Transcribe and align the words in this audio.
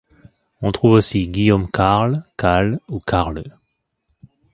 On 0.63 0.71
trouve 0.71 0.93
aussi 0.93 1.27
Guillaume 1.27 1.69
Carle, 1.69 2.23
Cale 2.35 2.79
ou 2.87 2.99
Karle. 2.99 3.43